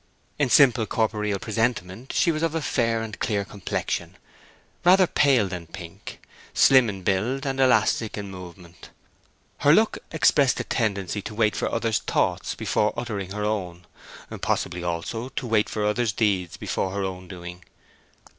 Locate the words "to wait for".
11.21-11.71, 15.29-15.85